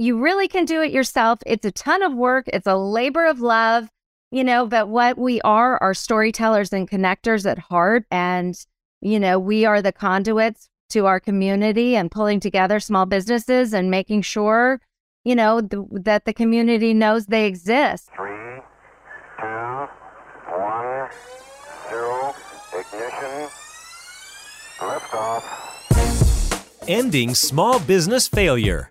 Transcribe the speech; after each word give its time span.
You 0.00 0.20
really 0.20 0.46
can 0.46 0.64
do 0.64 0.80
it 0.80 0.92
yourself. 0.92 1.40
It's 1.44 1.66
a 1.66 1.72
ton 1.72 2.04
of 2.04 2.14
work, 2.14 2.48
it's 2.52 2.68
a 2.68 2.76
labor 2.76 3.26
of 3.26 3.40
love, 3.40 3.88
you 4.30 4.44
know, 4.44 4.64
but 4.64 4.88
what 4.88 5.18
we 5.18 5.40
are 5.40 5.76
are 5.82 5.92
storytellers 5.92 6.72
and 6.72 6.88
connectors 6.88 7.50
at 7.50 7.58
heart. 7.58 8.04
And, 8.08 8.56
you 9.00 9.18
know, 9.18 9.40
we 9.40 9.64
are 9.64 9.82
the 9.82 9.90
conduits 9.90 10.68
to 10.90 11.06
our 11.06 11.18
community 11.18 11.96
and 11.96 12.12
pulling 12.12 12.38
together 12.38 12.78
small 12.78 13.06
businesses 13.06 13.72
and 13.74 13.90
making 13.90 14.22
sure, 14.22 14.80
you 15.24 15.34
know, 15.34 15.60
th- 15.60 15.82
that 15.90 16.26
the 16.26 16.32
community 16.32 16.94
knows 16.94 17.26
they 17.26 17.46
exist. 17.46 18.08
Three, 18.14 18.60
two, 19.40 19.88
one, 20.46 21.08
zero, 21.90 22.34
ignition, 22.72 23.48
liftoff. 24.78 25.42
Ending 26.86 27.34
Small 27.34 27.80
Business 27.80 28.28
Failure. 28.28 28.90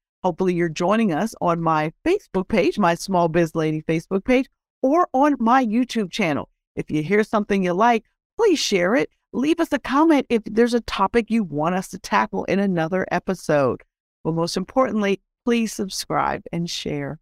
Hopefully, 0.23 0.53
you're 0.53 0.69
joining 0.69 1.11
us 1.11 1.33
on 1.41 1.61
my 1.61 1.91
Facebook 2.05 2.47
page, 2.47 2.77
my 2.77 2.95
Small 2.95 3.27
Biz 3.27 3.55
Lady 3.55 3.81
Facebook 3.81 4.23
page, 4.23 4.47
or 4.81 5.07
on 5.13 5.35
my 5.39 5.65
YouTube 5.65 6.11
channel. 6.11 6.49
If 6.75 6.91
you 6.91 7.03
hear 7.03 7.23
something 7.23 7.63
you 7.63 7.73
like, 7.73 8.05
please 8.37 8.59
share 8.59 8.95
it. 8.95 9.09
Leave 9.33 9.59
us 9.59 9.71
a 9.71 9.79
comment 9.79 10.25
if 10.29 10.41
there's 10.45 10.73
a 10.73 10.81
topic 10.81 11.29
you 11.29 11.43
want 11.43 11.75
us 11.75 11.87
to 11.89 11.99
tackle 11.99 12.43
in 12.45 12.59
another 12.59 13.07
episode. 13.11 13.81
But 14.23 14.33
most 14.35 14.57
importantly, 14.57 15.21
please 15.45 15.73
subscribe 15.73 16.43
and 16.51 16.69
share. 16.69 17.19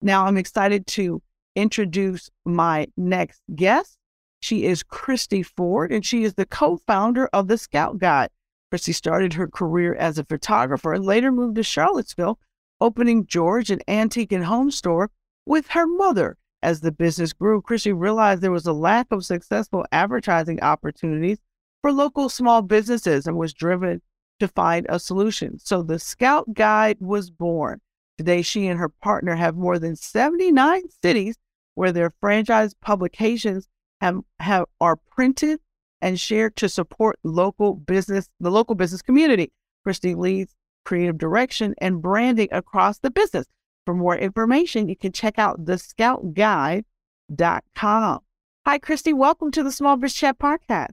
Now, 0.00 0.26
I'm 0.26 0.36
excited 0.36 0.86
to 0.88 1.22
introduce 1.56 2.30
my 2.44 2.86
next 2.96 3.42
guest. 3.54 3.96
She 4.40 4.64
is 4.64 4.82
Christy 4.82 5.42
Ford, 5.42 5.92
and 5.92 6.04
she 6.04 6.24
is 6.24 6.34
the 6.34 6.46
co 6.46 6.78
founder 6.86 7.28
of 7.32 7.48
the 7.48 7.58
Scout 7.58 7.98
Guide. 7.98 8.30
Christy 8.74 8.92
started 8.92 9.34
her 9.34 9.46
career 9.46 9.94
as 9.94 10.18
a 10.18 10.24
photographer 10.24 10.92
and 10.92 11.04
later 11.04 11.30
moved 11.30 11.54
to 11.54 11.62
Charlottesville, 11.62 12.40
opening 12.80 13.24
George 13.24 13.70
an 13.70 13.78
antique 13.86 14.32
and 14.32 14.44
home 14.44 14.72
store 14.72 15.12
with 15.46 15.68
her 15.68 15.86
mother. 15.86 16.36
As 16.60 16.80
the 16.80 16.90
business 16.90 17.32
grew, 17.32 17.62
Christy 17.62 17.92
realized 17.92 18.42
there 18.42 18.50
was 18.50 18.66
a 18.66 18.72
lack 18.72 19.06
of 19.12 19.24
successful 19.24 19.86
advertising 19.92 20.60
opportunities 20.60 21.38
for 21.82 21.92
local 21.92 22.28
small 22.28 22.62
businesses 22.62 23.28
and 23.28 23.38
was 23.38 23.54
driven 23.54 24.02
to 24.40 24.48
find 24.48 24.86
a 24.88 24.98
solution. 24.98 25.60
So 25.60 25.84
the 25.84 26.00
Scout 26.00 26.52
Guide 26.52 26.96
was 26.98 27.30
born. 27.30 27.80
Today, 28.18 28.42
she 28.42 28.66
and 28.66 28.80
her 28.80 28.88
partner 28.88 29.36
have 29.36 29.54
more 29.54 29.78
than 29.78 29.94
79 29.94 30.82
cities 31.00 31.36
where 31.74 31.92
their 31.92 32.12
franchise 32.20 32.74
publications 32.74 33.68
have, 34.00 34.18
have 34.40 34.64
are 34.80 34.96
printed 34.96 35.60
and 36.04 36.20
shared 36.20 36.54
to 36.56 36.68
support 36.68 37.18
local 37.24 37.74
business, 37.74 38.28
the 38.38 38.50
local 38.50 38.74
business 38.74 39.00
community. 39.00 39.50
Christy 39.84 40.14
leads 40.14 40.54
creative 40.84 41.16
direction 41.16 41.74
and 41.78 42.02
branding 42.02 42.48
across 42.52 42.98
the 42.98 43.10
business. 43.10 43.46
For 43.86 43.94
more 43.94 44.14
information, 44.14 44.90
you 44.90 44.96
can 44.96 45.12
check 45.12 45.38
out 45.38 45.64
thescoutguide.com. 45.64 48.20
Hi, 48.66 48.78
Christy. 48.78 49.14
Welcome 49.14 49.50
to 49.52 49.62
the 49.62 49.72
Small 49.72 49.96
Biz 49.96 50.12
Chat 50.12 50.38
podcast. 50.38 50.90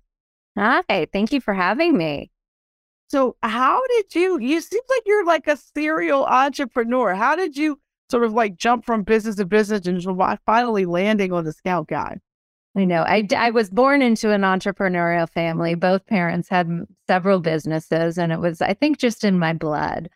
Hi, 0.58 1.08
thank 1.12 1.34
you 1.34 1.42
for 1.42 1.54
having 1.54 1.98
me. 1.98 2.32
So, 3.10 3.36
how 3.44 3.86
did 3.88 4.16
you? 4.16 4.40
You 4.40 4.62
seem 4.62 4.80
like 4.90 5.02
you're 5.06 5.26
like 5.26 5.48
a 5.48 5.58
serial 5.58 6.26
entrepreneur. 6.26 7.16
How 7.16 7.36
did 7.36 7.58
you 7.58 7.82
sort 8.10 8.24
of 8.24 8.32
like 8.32 8.56
jump 8.56 8.86
from 8.86 9.04
business 9.04 9.36
to 9.36 9.46
business 9.46 9.88
and 9.88 10.02
finally 10.46 10.86
landing 10.86 11.34
on 11.34 11.44
the 11.44 11.52
Scout 11.52 11.90
Guide? 11.90 12.22
I 12.76 12.86
know. 12.86 13.02
I, 13.02 13.28
I 13.36 13.50
was 13.50 13.70
born 13.70 14.02
into 14.02 14.32
an 14.32 14.42
entrepreneurial 14.42 15.30
family. 15.30 15.76
Both 15.76 16.06
parents 16.08 16.48
had 16.48 16.70
several 17.08 17.40
businesses, 17.40 18.18
and 18.18 18.32
it 18.32 18.40
was, 18.40 18.62
I 18.62 18.74
think, 18.74 18.98
just 18.98 19.26
in 19.26 19.38
my 19.38 19.52
blood. 19.52 20.10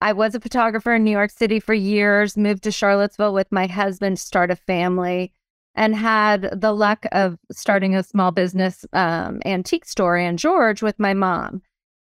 I 0.00 0.12
was 0.12 0.34
a 0.34 0.40
photographer 0.40 0.94
in 0.94 1.04
New 1.04 1.10
York 1.10 1.30
City 1.30 1.60
for 1.60 1.74
years, 1.74 2.36
moved 2.36 2.62
to 2.62 2.72
Charlottesville 2.72 3.34
with 3.34 3.50
my 3.50 3.66
husband 3.66 4.16
to 4.16 4.22
start 4.22 4.50
a 4.50 4.56
family, 4.56 5.32
and 5.74 5.94
had 5.94 6.60
the 6.60 6.72
luck 6.72 7.04
of 7.12 7.36
starting 7.52 7.94
a 7.94 8.02
small 8.02 8.30
business 8.30 8.86
um, 8.94 9.40
antique 9.44 9.84
store 9.84 10.16
in 10.16 10.38
George 10.38 10.82
with 10.82 10.98
my 10.98 11.12
mom. 11.12 11.60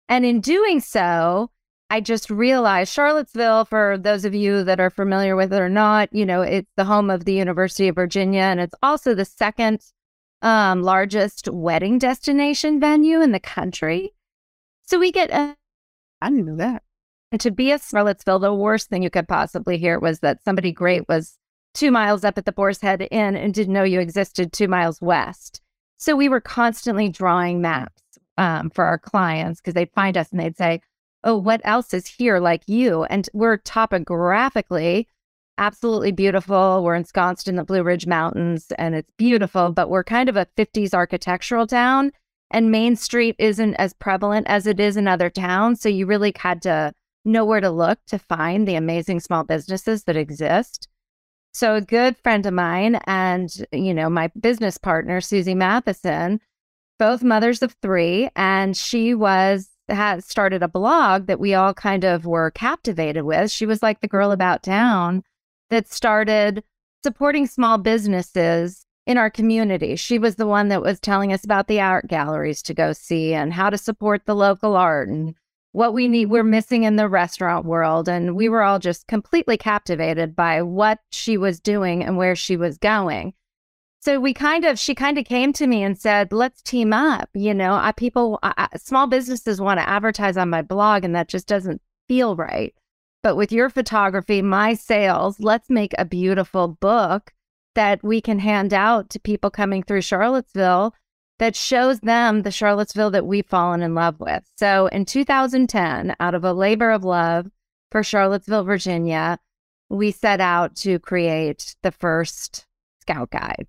And 0.09 0.27
in 0.27 0.41
doing 0.41 0.81
so, 0.81 1.51
I 1.89 2.01
just 2.01 2.29
realized 2.29 2.93
Charlottesville, 2.93 3.65
for 3.65 3.97
those 3.97 4.25
of 4.25 4.35
you 4.35 4.65
that 4.65 4.81
are 4.81 4.91
familiar 4.91 5.35
with 5.37 5.53
it 5.53 5.61
or 5.61 5.69
not, 5.69 6.13
you 6.13 6.27
know, 6.27 6.43
it's 6.43 6.71
the 6.77 6.85
home 6.85 7.11
of 7.11 7.25
the 7.25 7.35
University 7.35 7.89
of 7.89 7.95
Virginia, 7.95 8.43
and 8.43 8.61
it's 8.61 8.75
also 8.83 9.15
the 9.15 9.25
second 9.25 9.81
um, 10.45 10.83
largest 10.83 11.49
wedding 11.49 11.99
destination 11.99 12.79
venue 12.79 13.21
in 13.23 13.33
the 13.33 13.41
country. 13.41 14.13
So 14.87 15.01
we 15.01 15.11
get 15.11 15.31
a. 15.31 15.57
I 16.21 16.31
didn't 16.31 16.47
know 16.47 16.57
that. 16.57 16.83
And 17.33 17.41
to 17.41 17.51
be 17.51 17.73
a 17.73 17.79
Charlottesville, 17.79 18.39
the 18.39 18.55
worst 18.55 18.91
thing 18.91 19.03
you 19.03 19.11
could 19.11 19.27
possibly 19.27 19.79
hear 19.79 19.99
was 19.99 20.21
that 20.21 20.45
somebody 20.45 20.71
great 20.71 21.09
was 21.09 21.37
two 21.73 21.91
miles 21.91 22.25
up 22.25 22.39
at 22.39 22.45
the 22.45 22.53
Boar's 22.53 22.81
Head 22.81 23.09
Inn 23.11 23.35
and 23.35 23.53
didn't 23.53 23.73
know 23.73 23.83
you 23.83 23.99
existed 23.99 24.53
two 24.53 24.69
miles 24.69 25.01
west. 25.01 25.61
So 25.97 26.15
we 26.15 26.29
were 26.29 26.41
constantly 26.41 27.09
drawing 27.09 27.61
maps 27.63 28.03
um, 28.37 28.71
for 28.71 28.85
our 28.85 28.99
clients 28.99 29.61
because 29.61 29.75
they'd 29.75 29.93
find 29.95 30.17
us 30.17 30.31
and 30.31 30.39
they'd 30.39 30.57
say, 30.57 30.81
Oh, 31.25 31.39
what 31.39 31.63
else 31.65 31.95
is 31.95 32.07
here 32.07 32.39
like 32.39 32.63
you? 32.67 33.05
And 33.05 33.29
we're 33.33 33.57
topographically 33.57 35.09
absolutely 35.59 36.13
beautiful. 36.13 36.83
We're 36.83 36.95
ensconced 36.95 37.49
in 37.49 37.57
the 37.57 37.65
Blue 37.65 37.83
Ridge 37.83 38.07
Mountains 38.07 38.73
and 38.79 38.95
it's 38.95 39.11
beautiful, 39.17 39.73
but 39.73 39.89
we're 39.89 40.05
kind 40.05 40.29
of 40.29 40.37
a 40.37 40.47
50s 40.57 40.95
architectural 40.95 41.67
town. 41.67 42.13
And 42.51 42.71
Main 42.71 42.97
Street 42.97 43.37
isn't 43.39 43.75
as 43.75 43.95
prevalent 43.95 44.47
as 44.49 44.67
it 44.67 44.79
is 44.79 44.97
in 44.97 45.09
other 45.09 45.31
towns. 45.31 45.81
So 45.81 45.89
you 45.89 46.07
really 46.07 46.33
had 46.37 46.63
to 46.63 46.93
know 47.25 47.45
where 47.45 47.61
to 47.61 47.71
look 47.71 47.99
to 48.07 48.19
find 48.19 48.69
the 48.69 48.75
amazing 48.75 49.21
small 49.21 49.45
businesses 49.45 50.05
that 50.05 50.17
exist. 50.17 50.89
So 51.53 51.77
a 51.77 51.81
good 51.81 52.17
friend 52.17 52.45
of 52.47 52.53
mine 52.53 52.97
and, 53.07 53.49
you 53.73 53.95
know, 53.95 54.11
my 54.11 54.31
business 54.41 54.77
partner, 54.77 55.21
Susie 55.21 55.55
Matheson, 55.55 56.41
both 56.99 57.23
mothers 57.23 57.63
of 57.63 57.77
three, 57.81 58.29
and 58.37 58.77
she 58.77 59.15
was 59.15 59.71
had 59.89 60.25
started 60.25 60.63
a 60.63 60.69
blog 60.69 61.27
that 61.27 61.39
we 61.39 61.55
all 61.55 61.75
kind 61.75 62.05
of 62.05 62.25
were 62.25 62.51
captivated 62.51 63.25
with. 63.25 63.51
She 63.51 63.67
was 63.67 63.83
like 63.83 64.01
the 64.01 64.09
girl 64.09 64.33
about 64.33 64.63
town 64.63 65.23
that 65.75 65.93
started 65.93 66.65
supporting 67.03 67.47
small 67.47 67.79
businesses 67.79 68.87
in 69.07 69.19
our 69.19 69.29
community. 69.29 69.97
She 69.97 70.19
was 70.19 70.37
the 70.37 70.47
one 70.47 70.69
that 70.69 70.83
was 70.83 70.99
telling 71.01 71.33
us 71.33 71.45
about 71.45 71.69
the 71.69 71.81
art 71.81 72.07
galleries 72.07 72.63
to 72.63 72.75
go 72.75 72.93
see 72.93 73.35
and 73.35 73.53
how 73.53 73.71
to 73.71 73.77
support 73.77 74.25
the 74.25 74.35
local 74.35 74.77
art 74.77 75.09
and 75.09 75.35
what 75.73 75.93
we 75.93 76.07
need 76.09 76.27
we're 76.27 76.45
missing 76.45 76.85
in 76.85 76.97
the 76.97 77.09
restaurant 77.09 77.67
world. 77.67 78.09
And 78.09 78.37
we 78.37 78.49
were 78.49 78.63
all 78.63 78.79
just 78.79 79.07
completely 79.07 79.59
captivated 79.59 80.35
by 80.35 80.63
what 80.63 81.01
she 81.11 81.37
was 81.37 81.61
doing 81.61 82.03
and 82.03 82.17
where 82.17 82.37
she 82.37 82.57
was 82.57 82.79
going. 82.79 83.35
So 84.01 84.21
we 84.21 84.35
kind 84.35 84.65
of 84.65 84.79
she 84.79 84.95
kind 84.95 85.19
of 85.19 85.25
came 85.25 85.53
to 85.55 85.67
me 85.67 85.83
and 85.83 85.99
said 85.99 86.31
let's 86.31 86.61
team 86.61 86.93
up 86.93 87.31
you 87.33 87.55
know 87.55 87.73
I, 87.73 87.93
people 87.93 88.39
I, 88.43 88.69
small 88.77 89.07
businesses 89.07 89.63
want 89.63 89.81
to 89.81 89.89
advertise 89.89 90.37
on 90.37 90.51
my 90.51 90.61
blog 90.61 91.05
and 91.05 91.15
that 91.15 91.27
just 91.27 91.47
doesn't 91.47 91.81
feel 92.07 92.37
right 92.37 92.75
but 93.25 93.37
with 93.37 93.51
your 93.51 93.69
photography 93.69 94.41
my 94.41 94.75
sales 94.75 95.41
let's 95.41 95.69
make 95.69 95.93
a 95.99 96.05
beautiful 96.05 96.69
book 96.69 97.33
that 97.75 98.01
we 98.05 98.21
can 98.21 98.39
hand 98.39 98.73
out 98.73 99.11
to 99.11 99.19
people 99.19 99.51
coming 99.51 99.83
through 99.83 100.01
charlottesville 100.01 100.95
that 101.39 101.57
shows 101.57 102.01
them 102.01 102.43
the 102.43 102.51
Charlottesville 102.51 103.11
that 103.11 103.27
we've 103.27 103.47
fallen 103.47 103.83
in 103.83 103.95
love 103.95 104.21
with. 104.21 104.45
So 104.57 104.87
in 104.89 105.05
2010, 105.05 106.15
out 106.21 106.35
of 106.35 106.45
a 106.45 106.53
labor 106.53 106.91
of 106.91 107.05
love 107.05 107.51
for 107.91 108.03
Charlottesville, 108.03 108.65
Virginia, 108.65 109.39
we 109.89 110.11
set 110.11 110.41
out 110.41 110.77
to 110.77 110.99
create 110.99 111.77
the 111.83 111.91
first 111.91 112.67
scout 113.01 113.31
guide. 113.31 113.67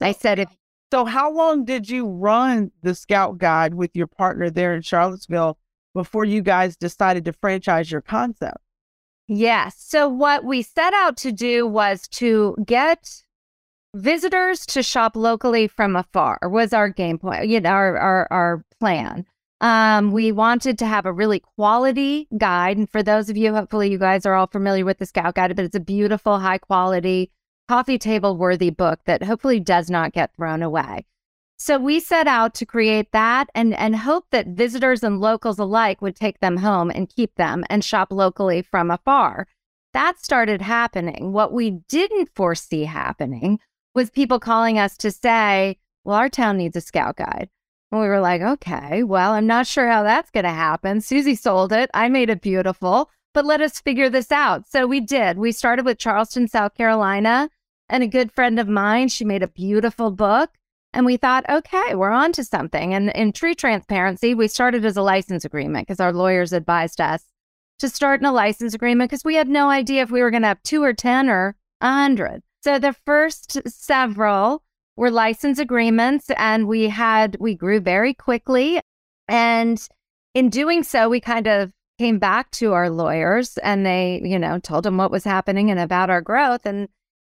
I 0.00 0.12
said, 0.12 0.38
if 0.38 0.48
so, 0.92 1.04
how 1.04 1.32
long 1.32 1.64
did 1.64 1.88
you 1.88 2.06
run 2.06 2.70
the 2.82 2.94
scout 2.94 3.38
guide 3.38 3.74
with 3.74 3.96
your 3.96 4.06
partner 4.06 4.50
there 4.50 4.74
in 4.74 4.82
Charlottesville 4.82 5.58
before 5.92 6.24
you 6.24 6.42
guys 6.42 6.76
decided 6.76 7.24
to 7.24 7.32
franchise 7.32 7.90
your 7.90 8.00
concept? 8.00 8.58
Yes. 9.26 9.76
So, 9.78 10.08
what 10.08 10.44
we 10.44 10.62
set 10.62 10.92
out 10.92 11.16
to 11.18 11.32
do 11.32 11.66
was 11.66 12.06
to 12.08 12.56
get 12.64 13.22
visitors 13.94 14.66
to 14.66 14.82
shop 14.82 15.16
locally 15.16 15.68
from 15.68 15.96
afar 15.96 16.38
was 16.42 16.72
our 16.72 16.88
game 16.88 17.18
plan, 17.18 17.48
you 17.48 17.60
know, 17.60 17.70
our, 17.70 17.96
our, 17.96 18.28
our 18.30 18.64
plan. 18.80 19.24
Um, 19.60 20.12
we 20.12 20.32
wanted 20.32 20.78
to 20.78 20.86
have 20.86 21.06
a 21.06 21.12
really 21.12 21.40
quality 21.56 22.28
guide. 22.36 22.76
And 22.76 22.90
for 22.90 23.02
those 23.02 23.30
of 23.30 23.36
you, 23.36 23.54
hopefully 23.54 23.90
you 23.90 23.98
guys 23.98 24.26
are 24.26 24.34
all 24.34 24.48
familiar 24.48 24.84
with 24.84 24.98
the 24.98 25.06
Scout 25.06 25.36
Guide, 25.36 25.56
but 25.56 25.64
it's 25.64 25.76
a 25.76 25.80
beautiful, 25.80 26.40
high 26.40 26.58
quality, 26.58 27.30
coffee 27.68 27.96
table 27.96 28.36
worthy 28.36 28.68
book 28.70 29.00
that 29.06 29.22
hopefully 29.22 29.60
does 29.60 29.88
not 29.88 30.12
get 30.12 30.34
thrown 30.36 30.62
away. 30.62 31.06
So 31.64 31.78
we 31.78 31.98
set 31.98 32.26
out 32.26 32.52
to 32.56 32.66
create 32.66 33.10
that 33.12 33.48
and, 33.54 33.72
and 33.72 33.96
hope 33.96 34.26
that 34.32 34.48
visitors 34.48 35.02
and 35.02 35.18
locals 35.18 35.58
alike 35.58 36.02
would 36.02 36.14
take 36.14 36.40
them 36.40 36.58
home 36.58 36.90
and 36.90 37.08
keep 37.08 37.36
them 37.36 37.64
and 37.70 37.82
shop 37.82 38.08
locally 38.12 38.60
from 38.60 38.90
afar. 38.90 39.46
That 39.94 40.22
started 40.22 40.60
happening. 40.60 41.32
What 41.32 41.54
we 41.54 41.70
didn't 41.88 42.28
foresee 42.34 42.84
happening 42.84 43.60
was 43.94 44.10
people 44.10 44.38
calling 44.38 44.78
us 44.78 44.98
to 44.98 45.10
say, 45.10 45.78
well, 46.04 46.18
our 46.18 46.28
town 46.28 46.58
needs 46.58 46.76
a 46.76 46.82
scout 46.82 47.16
guide. 47.16 47.48
And 47.90 47.98
we 47.98 48.08
were 48.08 48.20
like, 48.20 48.42
okay, 48.42 49.02
well, 49.02 49.32
I'm 49.32 49.46
not 49.46 49.66
sure 49.66 49.88
how 49.88 50.02
that's 50.02 50.30
going 50.30 50.44
to 50.44 50.50
happen. 50.50 51.00
Susie 51.00 51.34
sold 51.34 51.72
it. 51.72 51.88
I 51.94 52.10
made 52.10 52.28
it 52.28 52.42
beautiful, 52.42 53.08
but 53.32 53.46
let 53.46 53.62
us 53.62 53.80
figure 53.80 54.10
this 54.10 54.30
out. 54.30 54.68
So 54.68 54.86
we 54.86 55.00
did. 55.00 55.38
We 55.38 55.50
started 55.50 55.86
with 55.86 55.96
Charleston, 55.96 56.46
South 56.46 56.74
Carolina, 56.74 57.48
and 57.88 58.02
a 58.02 58.06
good 58.06 58.32
friend 58.32 58.60
of 58.60 58.68
mine, 58.68 59.08
she 59.08 59.24
made 59.24 59.42
a 59.42 59.48
beautiful 59.48 60.10
book. 60.10 60.50
And 60.94 61.04
we 61.04 61.16
thought, 61.16 61.44
okay, 61.50 61.96
we're 61.96 62.10
on 62.10 62.32
to 62.32 62.44
something. 62.44 62.94
And 62.94 63.10
in 63.10 63.32
true 63.32 63.54
transparency, 63.54 64.32
we 64.32 64.46
started 64.46 64.84
as 64.84 64.96
a 64.96 65.02
license 65.02 65.44
agreement 65.44 65.88
because 65.88 65.98
our 65.98 66.12
lawyers 66.12 66.52
advised 66.52 67.00
us 67.00 67.24
to 67.80 67.88
start 67.88 68.20
in 68.20 68.26
a 68.26 68.32
license 68.32 68.74
agreement 68.74 69.10
because 69.10 69.24
we 69.24 69.34
had 69.34 69.48
no 69.48 69.68
idea 69.68 70.02
if 70.02 70.12
we 70.12 70.22
were 70.22 70.30
going 70.30 70.42
to 70.42 70.48
have 70.48 70.62
two 70.62 70.84
or 70.84 70.92
10 70.92 71.28
or 71.28 71.56
a 71.80 71.86
100. 71.86 72.42
So 72.62 72.78
the 72.78 72.94
first 73.04 73.60
several 73.68 74.62
were 74.96 75.10
license 75.10 75.58
agreements 75.58 76.30
and 76.38 76.68
we 76.68 76.88
had, 76.88 77.36
we 77.40 77.56
grew 77.56 77.80
very 77.80 78.14
quickly. 78.14 78.80
And 79.26 79.86
in 80.32 80.48
doing 80.48 80.84
so, 80.84 81.08
we 81.08 81.20
kind 81.20 81.48
of 81.48 81.72
came 81.98 82.20
back 82.20 82.52
to 82.52 82.72
our 82.72 82.88
lawyers 82.88 83.58
and 83.58 83.84
they, 83.84 84.22
you 84.24 84.38
know, 84.38 84.60
told 84.60 84.84
them 84.84 84.96
what 84.96 85.10
was 85.10 85.24
happening 85.24 85.70
and 85.72 85.80
about 85.80 86.08
our 86.10 86.20
growth. 86.20 86.66
And, 86.66 86.88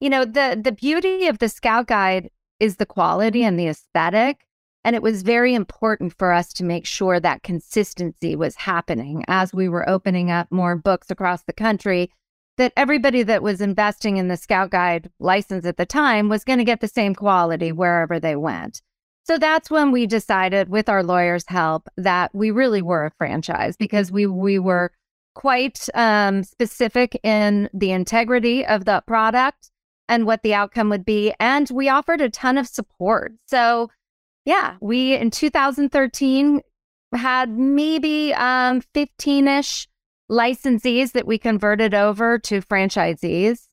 you 0.02 0.10
know, 0.10 0.26
the 0.26 0.60
the 0.62 0.72
beauty 0.72 1.28
of 1.28 1.40
the 1.40 1.50
scout 1.50 1.88
guide 1.88 2.30
is 2.60 2.78
the 2.78 2.86
quality 2.86 3.44
and 3.44 3.60
the 3.60 3.68
aesthetic. 3.68 4.46
And 4.84 4.96
it 4.96 5.02
was 5.02 5.24
very 5.24 5.56
important 5.56 6.14
for 6.18 6.32
us 6.32 6.54
to 6.54 6.64
make 6.64 6.86
sure 6.86 7.20
that 7.20 7.42
consistency 7.44 8.36
was 8.36 8.56
happening 8.56 9.26
as 9.28 9.54
we 9.54 9.68
were 9.68 9.90
opening 9.90 10.30
up 10.30 10.52
more 10.52 10.76
books 10.76 11.10
across 11.10 11.44
the 11.44 11.54
country, 11.54 12.12
that 12.58 12.72
everybody 12.78 13.24
that 13.24 13.42
was 13.42 13.62
investing 13.62 14.18
in 14.18 14.28
the 14.28 14.38
Scout 14.38 14.70
Guide 14.70 15.10
license 15.20 15.66
at 15.66 15.78
the 15.78 15.86
time 15.88 16.30
was 16.30 16.44
going 16.44 16.60
to 16.60 16.66
get 16.66 16.82
the 16.82 16.88
same 16.88 17.16
quality 17.16 17.72
wherever 17.72 18.20
they 18.20 18.36
went. 18.36 18.82
So 19.24 19.40
that's 19.40 19.72
when 19.72 19.92
we 19.92 20.06
decided, 20.06 20.70
with 20.70 20.88
our 20.88 21.02
lawyer's 21.02 21.46
help, 21.48 21.90
that 21.98 22.34
we 22.36 22.52
really 22.52 22.84
were 22.84 23.08
a 23.08 23.12
franchise 23.18 23.76
because 23.76 24.12
we 24.12 24.28
we 24.28 24.60
were 24.60 24.92
quite 25.34 25.90
um, 25.96 26.44
specific 26.44 27.20
in 27.24 27.70
the 27.74 27.92
integrity 27.92 28.66
of 28.66 28.86
the 28.86 29.02
product 29.08 29.72
and 30.08 30.26
what 30.26 30.44
the 30.44 30.54
outcome 30.54 30.90
would 30.90 31.06
be. 31.06 31.34
And 31.40 31.70
we 31.70 31.90
offered 31.90 32.22
a 32.22 32.30
ton 32.30 32.58
of 32.58 32.68
support. 32.68 33.34
So, 33.48 33.90
yeah, 34.46 34.76
we 34.82 35.16
in 35.16 35.32
2013 35.32 36.62
had 37.14 37.50
maybe 37.50 38.34
um, 38.34 38.82
15 38.94 39.48
ish 39.48 39.88
licensees 40.30 41.12
that 41.14 41.28
we 41.28 41.38
converted 41.38 41.94
over 41.94 42.40
to 42.40 42.62
franchisees. 42.62 43.68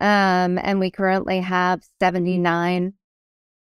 Um, 0.00 0.58
and 0.62 0.80
we 0.80 0.90
currently 0.90 1.40
have 1.40 1.82
79, 2.00 2.94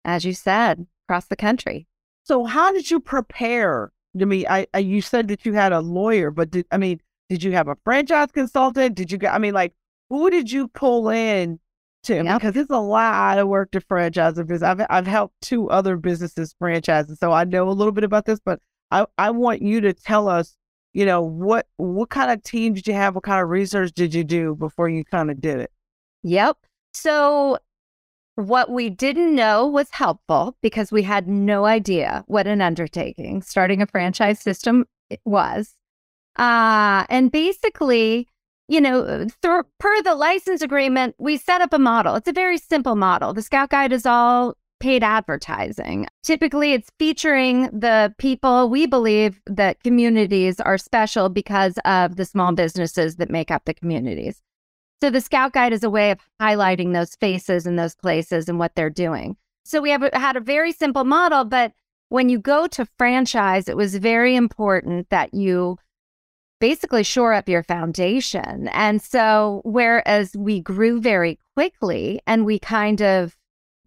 as 0.05 0.25
you 0.25 0.35
said, 0.35 0.87
across 1.07 1.27
the 1.27 1.37
country. 1.37 1.87
So, 2.25 2.45
how 2.45 2.73
did 2.73 2.91
you 2.91 3.01
prepare? 3.01 3.93
I 4.21 4.25
mean, 4.25 4.47
I, 4.49 4.67
I 4.75 4.79
you 4.79 5.01
said 5.01 5.29
that 5.29 5.47
you 5.47 5.55
had 5.55 5.73
a 5.73 5.81
lawyer, 5.81 6.31
but 6.31 6.51
did 6.51 6.67
I 6.71 6.77
mean, 6.77 7.01
did 7.31 7.43
you 7.43 7.53
have 7.53 7.69
a 7.69 7.77
franchise 7.85 8.29
consultant? 8.33 8.97
Did 8.97 9.13
you? 9.13 9.19
I 9.29 9.39
mean, 9.39 9.55
like, 9.55 9.73
who 10.11 10.29
did 10.29 10.51
you 10.51 10.69
pull 10.69 11.09
in 11.09 11.59
too 12.07 12.23
yep. 12.25 12.41
because 12.41 12.57
it's 12.57 12.71
a 12.71 12.79
lot 12.79 13.39
of 13.39 13.49
work 13.49 13.71
to 13.73 13.81
franchise 13.81 14.39
a 14.39 14.45
business. 14.45 14.69
I've 14.69 14.87
I've 14.89 15.07
helped 15.07 15.35
two 15.43 15.69
other 15.71 15.97
businesses 15.97 16.55
franchise, 16.59 17.07
so 17.19 17.33
I 17.33 17.45
know 17.45 17.69
a 17.69 17.73
little 17.73 17.93
bit 17.93 18.05
about 18.05 18.25
this. 18.25 18.41
But 18.45 18.61
I 18.91 19.07
I 19.19 19.31
want 19.31 19.63
you 19.63 19.81
to 19.83 19.93
tell 19.93 20.29
us, 20.29 20.57
you 20.93 21.05
know, 21.05 21.23
what 21.23 21.67
what 21.77 22.11
kind 22.11 22.31
of 22.31 22.43
team 22.43 22.75
did 22.75 22.87
you 22.87 22.95
have? 22.95 23.15
What 23.15 23.25
kind 23.25 23.43
of 23.43 23.49
research 23.49 23.93
did 23.93 24.15
you 24.15 24.25
do 24.25 24.55
before 24.55 24.89
you 24.89 25.05
kind 25.05 25.31
of 25.31 25.41
did 25.41 25.59
it? 25.59 25.73
Yep. 26.23 26.57
So 26.95 27.59
what 28.37 28.71
we 28.71 28.91
didn't 28.91 29.35
know 29.35 29.67
was 29.67 29.91
helpful 29.91 30.57
because 30.63 30.93
we 30.93 31.03
had 31.03 31.27
no 31.27 31.65
idea 31.65 32.23
what 32.27 32.47
an 32.47 32.61
undertaking 32.61 33.43
starting 33.43 33.83
a 33.83 33.87
franchise 33.87 34.41
system 34.41 34.85
was. 35.25 35.75
Uh, 36.37 37.05
and 37.09 37.33
basically, 37.33 38.29
you 38.69 38.81
know, 38.81 39.01
uh, 39.01 39.27
th- 39.43 39.65
per 39.79 40.03
the 40.03 40.15
license 40.15 40.63
agreement, 40.63 41.15
we 41.19 41.37
set 41.37 41.61
up 41.61 41.73
a 41.73 41.79
model. 41.79 42.17
It's 42.17 42.29
a 42.29 42.33
very 42.33 42.59
simple 42.59 42.97
model. 42.97 43.33
The 43.33 43.43
Scout 43.43 43.71
Guide 43.71 43.93
is 43.93 44.07
all 44.07 44.55
paid 44.81 45.03
advertising. 45.03 46.07
Typically, 46.23 46.73
it's 46.73 46.91
featuring 46.99 47.63
the 47.71 48.15
people 48.19 48.69
we 48.69 48.87
believe 48.87 49.41
that 49.47 49.83
communities 49.83 50.61
are 50.61 50.79
special 50.79 51.29
because 51.29 51.79
of 51.85 52.17
the 52.17 52.25
small 52.25 52.53
businesses 52.53 53.17
that 53.17 53.31
make 53.31 53.51
up 53.51 53.65
the 53.65 53.75
communities. 53.75 54.43
So, 55.01 55.11
the 55.11 55.21
Scout 55.21 55.53
Guide 55.53 55.73
is 55.73 55.85
a 55.85 55.91
way 55.91 56.11
of 56.11 56.19
highlighting 56.41 56.93
those 56.93 57.15
faces 57.17 57.67
and 57.67 57.79
those 57.79 57.95
places 57.95 58.49
and 58.49 58.59
what 58.59 58.75
they're 58.75 58.91
doing. 58.91 59.37
So, 59.65 59.81
we 59.81 59.91
have 59.91 60.09
had 60.13 60.37
a 60.37 60.41
very 60.41 60.73
simple 60.73 61.05
model, 61.05 61.45
but 61.45 61.73
when 62.09 62.29
you 62.29 62.39
go 62.39 62.67
to 62.69 62.87
franchise, 62.99 63.69
it 63.69 63.77
was 63.77 63.97
very 63.97 64.37
important 64.37 65.09
that 65.11 65.35
you 65.35 65.79
basically 66.61 67.03
shore 67.03 67.33
up 67.33 67.49
your 67.49 67.63
foundation. 67.63 68.69
And 68.69 69.03
so, 69.03 69.63
whereas 69.65 70.37
we 70.37 70.61
grew 70.61 71.01
very 71.01 71.39
quickly 71.55 72.21
and 72.27 72.45
we 72.45 72.59
kind 72.59 73.03
of, 73.03 73.37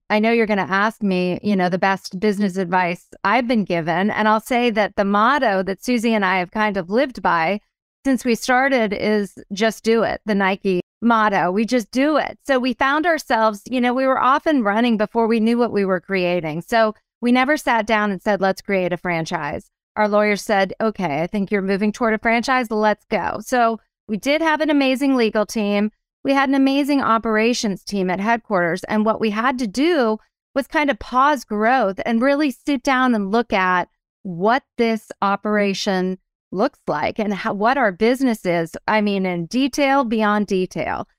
I 0.10 0.20
know 0.20 0.32
you're 0.32 0.48
going 0.48 0.58
to 0.58 0.74
ask 0.74 1.04
me, 1.04 1.40
you 1.44 1.56
know, 1.56 1.70
the 1.70 1.78
best 1.78 2.20
business 2.20 2.58
advice 2.58 3.08
I've 3.24 3.48
been 3.48 3.64
given. 3.64 4.10
And 4.10 4.28
I'll 4.28 4.40
say 4.40 4.70
that 4.72 4.96
the 4.96 5.06
motto 5.06 5.64
that 5.64 5.84
Susie 5.84 6.14
and 6.14 6.26
I 6.26 6.40
have 6.40 6.52
kind 6.52 6.78
of 6.78 6.90
lived 6.90 7.22
by 7.22 7.62
since 8.06 8.26
we 8.26 8.36
started 8.36 8.94
is 8.94 9.38
just 9.52 9.84
do 9.84 10.04
it, 10.04 10.22
the 10.26 10.36
Nike 10.36 10.82
motto. 11.02 11.52
We 11.52 11.66
just 11.66 11.92
do 11.92 12.18
it. 12.18 12.40
So 12.46 12.60
we 12.60 12.74
found 12.74 13.06
ourselves, 13.06 13.62
you 13.70 13.80
know, 13.82 13.94
we 13.94 14.08
were 14.08 14.20
often 14.20 14.64
running 14.64 14.98
before 14.98 15.28
we 15.28 15.40
knew 15.40 15.58
what 15.58 15.72
we 15.72 15.86
were 15.86 16.00
creating. 16.00 16.62
So 16.62 16.96
we 17.22 17.32
never 17.32 17.58
sat 17.58 17.86
down 17.86 18.12
and 18.12 18.22
said, 18.22 18.42
let's 18.42 18.62
create 18.62 18.94
a 18.94 18.98
franchise 18.98 19.70
our 20.00 20.08
lawyer 20.08 20.38
said, 20.38 20.74
okay, 20.80 21.22
I 21.22 21.28
think 21.28 21.52
you're 21.52 21.62
moving 21.62 21.92
toward 21.92 22.14
a 22.14 22.20
franchise. 22.20 22.72
Let's 22.72 23.04
go. 23.12 23.40
So 23.42 23.82
we 24.08 24.16
did 24.16 24.42
have 24.42 24.62
an 24.62 24.70
amazing 24.70 25.18
legal 25.18 25.46
team. 25.46 25.92
We 26.24 26.32
had 26.32 26.48
an 26.48 26.56
amazing 26.56 27.02
operations 27.02 27.84
team 27.84 28.10
at 28.10 28.22
headquarters. 28.22 28.86
And 28.86 29.04
what 29.04 29.20
we 29.20 29.30
had 29.30 29.60
to 29.60 29.68
do 29.68 30.18
was 30.56 30.68
kind 30.68 30.90
of 30.90 31.00
pause 31.00 31.44
growth 31.44 32.00
and 32.06 32.22
really 32.22 32.50
sit 32.50 32.82
down 32.82 33.14
and 33.14 33.30
look 33.30 33.52
at 33.52 33.90
what 34.24 34.64
this 34.78 35.12
operation 35.22 36.18
looks 36.54 36.80
like 36.88 37.20
and 37.20 37.34
how, 37.34 37.54
what 37.54 37.78
our 37.78 37.92
business 37.92 38.46
is. 38.46 38.78
I 38.88 39.02
mean, 39.02 39.26
in 39.26 39.48
detail, 39.48 40.06
beyond 40.06 40.48
detail. 40.48 41.10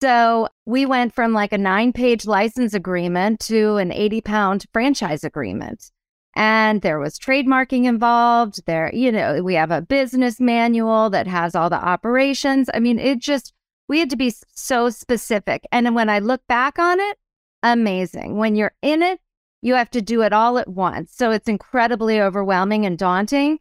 So 0.00 0.48
we 0.64 0.86
went 0.86 1.14
from 1.14 1.34
like 1.34 1.52
a 1.52 1.58
nine 1.58 1.92
page 1.92 2.24
license 2.24 2.72
agreement 2.72 3.40
to 3.40 3.76
an 3.76 3.92
80 3.92 4.22
pound 4.22 4.64
franchise 4.72 5.22
agreement 5.22 5.90
and 6.34 6.80
there 6.82 6.98
was 6.98 7.18
trademarking 7.18 7.84
involved. 7.84 8.64
There 8.66 8.94
you 8.94 9.12
know 9.12 9.42
we 9.42 9.54
have 9.54 9.70
a 9.70 9.82
business 9.82 10.40
manual 10.40 11.10
that 11.10 11.26
has 11.26 11.54
all 11.54 11.70
the 11.70 11.76
operations. 11.76 12.70
I 12.72 12.80
mean 12.80 12.98
it 12.98 13.18
just 13.18 13.52
we 13.88 13.98
had 13.98 14.10
to 14.10 14.16
be 14.16 14.34
so 14.54 14.90
specific. 14.90 15.66
And 15.72 15.94
when 15.94 16.08
i 16.08 16.18
look 16.18 16.46
back 16.46 16.78
on 16.78 17.00
it 17.00 17.18
amazing. 17.62 18.36
When 18.36 18.54
you're 18.56 18.74
in 18.82 19.02
it 19.02 19.20
you 19.60 19.74
have 19.74 19.90
to 19.90 20.02
do 20.02 20.22
it 20.22 20.32
all 20.32 20.58
at 20.58 20.68
once. 20.68 21.12
So 21.14 21.30
it's 21.30 21.48
incredibly 21.48 22.20
overwhelming 22.20 22.84
and 22.84 22.98
daunting. 22.98 23.60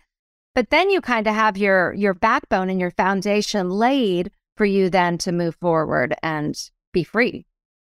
But 0.56 0.70
then 0.70 0.90
you 0.90 1.00
kind 1.02 1.28
of 1.28 1.36
have 1.36 1.58
your 1.58 1.94
your 1.94 2.14
backbone 2.14 2.70
and 2.70 2.80
your 2.80 2.92
foundation 2.92 3.70
laid 3.70 4.32
for 4.58 4.66
you 4.66 4.90
then 4.90 5.18
to 5.20 5.32
move 5.32 5.56
forward 5.56 6.16
and 6.24 6.56
be 6.94 7.04
free 7.04 7.46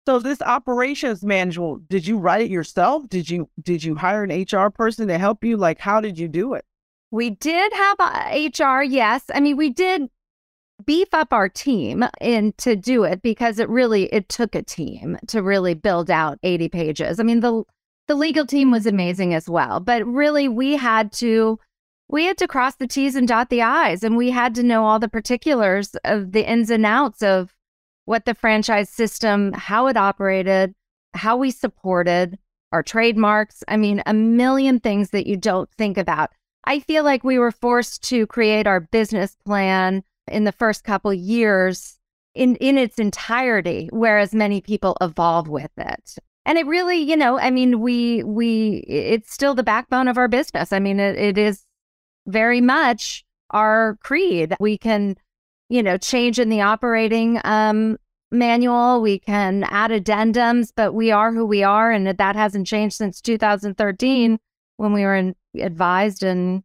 so 0.06 0.18
this 0.20 0.40
operations 0.42 1.24
manual, 1.24 1.80
did 1.88 2.06
you 2.06 2.18
write 2.18 2.42
it 2.42 2.50
yourself? 2.50 3.08
Did 3.08 3.28
you 3.28 3.48
did 3.60 3.82
you 3.82 3.96
hire 3.96 4.24
an 4.24 4.42
HR 4.42 4.70
person 4.70 5.08
to 5.08 5.18
help 5.18 5.42
you? 5.42 5.56
Like 5.56 5.80
how 5.80 6.00
did 6.00 6.18
you 6.18 6.28
do 6.28 6.54
it? 6.54 6.64
We 7.10 7.30
did 7.30 7.72
have 7.72 7.98
HR, 7.98 8.82
yes. 8.82 9.24
I 9.34 9.40
mean, 9.40 9.56
we 9.56 9.70
did 9.70 10.08
beef 10.84 11.08
up 11.12 11.32
our 11.32 11.48
team 11.48 12.04
and 12.20 12.56
to 12.58 12.76
do 12.76 13.04
it 13.04 13.22
because 13.22 13.58
it 13.58 13.68
really 13.68 14.04
it 14.06 14.28
took 14.28 14.54
a 14.54 14.62
team 14.62 15.18
to 15.26 15.42
really 15.42 15.74
build 15.74 16.10
out 16.10 16.38
80 16.42 16.68
pages. 16.68 17.18
I 17.18 17.22
mean, 17.22 17.40
the 17.40 17.64
the 18.08 18.14
legal 18.14 18.46
team 18.46 18.70
was 18.70 18.86
amazing 18.86 19.34
as 19.34 19.48
well, 19.48 19.80
but 19.80 20.06
really 20.06 20.48
we 20.48 20.76
had 20.76 21.12
to 21.14 21.58
we 22.08 22.24
had 22.24 22.38
to 22.38 22.46
cross 22.46 22.76
the 22.76 22.86
T's 22.86 23.16
and 23.16 23.26
dot 23.26 23.50
the 23.50 23.62
I's 23.62 24.04
and 24.04 24.16
we 24.16 24.30
had 24.30 24.54
to 24.54 24.62
know 24.62 24.84
all 24.84 25.00
the 25.00 25.08
particulars 25.08 25.96
of 26.04 26.32
the 26.32 26.48
ins 26.48 26.70
and 26.70 26.86
outs 26.86 27.22
of 27.22 27.55
what 28.06 28.24
the 28.24 28.34
franchise 28.34 28.88
system, 28.88 29.52
how 29.52 29.86
it 29.86 29.96
operated, 29.96 30.74
how 31.14 31.36
we 31.36 31.50
supported 31.50 32.38
our 32.72 32.82
trademarks. 32.82 33.62
I 33.68 33.76
mean, 33.76 34.02
a 34.06 34.14
million 34.14 34.80
things 34.80 35.10
that 35.10 35.26
you 35.26 35.36
don't 35.36 35.70
think 35.76 35.98
about. 35.98 36.30
I 36.64 36.80
feel 36.80 37.04
like 37.04 37.22
we 37.22 37.38
were 37.38 37.52
forced 37.52 38.02
to 38.08 38.26
create 38.26 38.66
our 38.66 38.80
business 38.80 39.36
plan 39.44 40.02
in 40.26 40.44
the 40.44 40.52
first 40.52 40.82
couple 40.82 41.14
years 41.14 41.98
in 42.34 42.56
in 42.56 42.76
its 42.76 42.98
entirety, 42.98 43.88
whereas 43.92 44.34
many 44.34 44.60
people 44.60 44.96
evolve 45.00 45.48
with 45.48 45.70
it. 45.76 46.16
And 46.44 46.58
it 46.58 46.66
really, 46.66 46.98
you 46.98 47.16
know, 47.16 47.38
I 47.38 47.50
mean, 47.50 47.80
we 47.80 48.22
we 48.24 48.84
it's 48.88 49.32
still 49.32 49.54
the 49.54 49.62
backbone 49.62 50.08
of 50.08 50.18
our 50.18 50.28
business. 50.28 50.72
I 50.72 50.78
mean, 50.78 51.00
it, 51.00 51.16
it 51.16 51.38
is 51.38 51.64
very 52.26 52.60
much 52.60 53.24
our 53.50 53.96
creed. 54.02 54.54
We 54.60 54.76
can, 54.76 55.16
you 55.68 55.82
know, 55.82 55.96
change 55.96 56.38
in 56.38 56.48
the 56.48 56.60
operating 56.60 57.40
um, 57.44 57.98
manual. 58.30 59.00
We 59.00 59.18
can 59.18 59.64
add 59.64 59.90
addendums, 59.90 60.72
but 60.74 60.92
we 60.92 61.10
are 61.10 61.32
who 61.32 61.44
we 61.44 61.62
are, 61.62 61.90
and 61.90 62.06
that 62.06 62.36
hasn't 62.36 62.66
changed 62.66 62.96
since 62.96 63.20
2013 63.20 64.38
when 64.76 64.92
we 64.92 65.02
were 65.02 65.14
in, 65.14 65.34
advised 65.58 66.22
and 66.22 66.62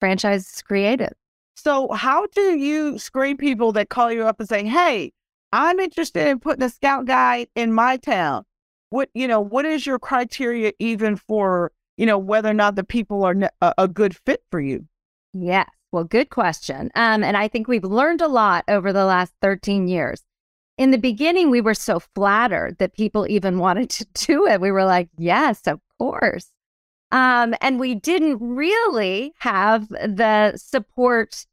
franchise 0.00 0.62
created. 0.62 1.12
So, 1.56 1.92
how 1.92 2.26
do 2.26 2.58
you 2.58 2.98
screen 2.98 3.36
people 3.36 3.72
that 3.72 3.88
call 3.88 4.10
you 4.10 4.26
up 4.26 4.40
and 4.40 4.48
say, 4.48 4.64
"Hey, 4.64 5.12
I'm 5.52 5.78
interested 5.78 6.26
in 6.26 6.40
putting 6.40 6.64
a 6.64 6.70
scout 6.70 7.04
guide 7.04 7.48
in 7.54 7.72
my 7.72 7.98
town"? 7.98 8.44
What 8.90 9.10
you 9.14 9.28
know? 9.28 9.40
What 9.40 9.64
is 9.64 9.86
your 9.86 9.98
criteria 9.98 10.72
even 10.78 11.16
for 11.16 11.72
you 11.96 12.06
know 12.06 12.18
whether 12.18 12.50
or 12.50 12.54
not 12.54 12.74
the 12.74 12.84
people 12.84 13.24
are 13.24 13.36
a, 13.60 13.74
a 13.78 13.88
good 13.88 14.16
fit 14.26 14.42
for 14.50 14.60
you? 14.60 14.86
Yes. 15.32 15.68
Well, 15.92 16.04
good 16.04 16.30
question. 16.30 16.90
Um, 16.94 17.22
and 17.22 17.36
I 17.36 17.48
think 17.48 17.68
we've 17.68 17.84
learned 17.84 18.22
a 18.22 18.28
lot 18.28 18.64
over 18.66 18.92
the 18.92 19.04
last 19.04 19.34
13 19.42 19.88
years. 19.88 20.22
In 20.78 20.90
the 20.90 20.98
beginning, 20.98 21.50
we 21.50 21.60
were 21.60 21.74
so 21.74 22.00
flattered 22.00 22.78
that 22.78 22.94
people 22.94 23.26
even 23.28 23.58
wanted 23.66 23.90
to 23.90 24.06
do 24.14 24.46
it. 24.46 24.60
We 24.60 24.70
were 24.70 24.84
like, 24.84 25.10
yes, 25.18 25.60
of 25.66 25.80
course. 25.98 26.50
Um, 27.10 27.54
and 27.60 27.78
we 27.78 27.94
didn't 27.94 28.38
really 28.40 29.34
have 29.40 29.86
the 29.88 30.56
support. 30.56 31.44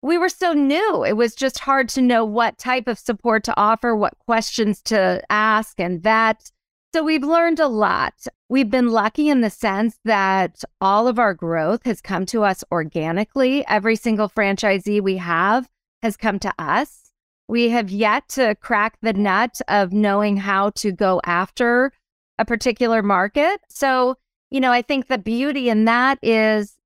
We 0.00 0.16
were 0.16 0.28
so 0.28 0.52
new. 0.52 1.04
It 1.04 1.14
was 1.14 1.34
just 1.34 1.58
hard 1.58 1.88
to 1.90 2.02
know 2.02 2.24
what 2.24 2.56
type 2.56 2.86
of 2.86 2.96
support 2.96 3.42
to 3.44 3.56
offer, 3.56 3.96
what 3.96 4.16
questions 4.20 4.80
to 4.82 5.20
ask 5.28 5.80
and 5.80 6.00
vet. 6.00 6.52
So 6.94 7.02
we've 7.02 7.22
learned 7.22 7.60
a 7.60 7.68
lot. 7.68 8.14
We've 8.48 8.70
been 8.70 8.88
lucky 8.88 9.28
in 9.28 9.42
the 9.42 9.50
sense 9.50 9.98
that 10.04 10.62
all 10.80 11.08
of 11.08 11.18
our 11.18 11.34
growth 11.34 11.84
has 11.84 12.00
come 12.00 12.24
to 12.26 12.42
us 12.42 12.64
organically. 12.72 13.66
Every 13.66 13.96
single 13.96 14.28
franchisee 14.28 15.02
we 15.02 15.18
have 15.18 15.68
has 16.02 16.16
come 16.16 16.38
to 16.38 16.52
us. 16.58 17.12
We 17.48 17.68
have 17.70 17.90
yet 17.90 18.28
to 18.30 18.54
crack 18.56 18.98
the 19.02 19.12
nut 19.12 19.60
of 19.68 19.92
knowing 19.92 20.36
how 20.36 20.70
to 20.70 20.90
go 20.90 21.20
after 21.24 21.92
a 22.38 22.44
particular 22.44 23.02
market. 23.02 23.60
So 23.68 24.16
you 24.50 24.60
know, 24.60 24.72
I 24.72 24.82
think 24.82 25.08
the 25.08 25.18
beauty 25.18 25.68
in 25.68 25.84
that 25.86 26.18
is 26.22 26.76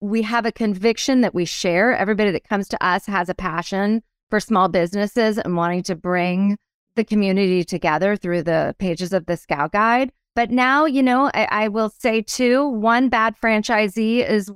we 0.00 0.22
have 0.22 0.46
a 0.46 0.52
conviction 0.52 1.22
that 1.22 1.34
we 1.34 1.44
share. 1.44 1.96
Everybody 1.96 2.30
that 2.30 2.48
comes 2.48 2.68
to 2.68 2.84
us 2.84 3.06
has 3.06 3.28
a 3.28 3.34
passion 3.34 4.02
for 4.30 4.40
small 4.40 4.68
businesses 4.68 5.38
and 5.38 5.56
wanting 5.56 5.82
to 5.84 5.96
bring 5.96 6.56
the 6.96 7.04
community 7.04 7.64
together 7.64 8.16
through 8.16 8.42
the 8.42 8.74
pages 8.78 9.12
of 9.12 9.26
the 9.26 9.36
Scout 9.36 9.72
Guide. 9.72 10.12
But 10.34 10.50
now, 10.50 10.84
you 10.84 11.02
know, 11.02 11.30
I, 11.32 11.48
I 11.50 11.68
will 11.68 11.88
say 11.88 12.20
too, 12.20 12.68
one 12.68 13.08
bad 13.08 13.36
franchisee 13.40 14.28
is 14.28 14.50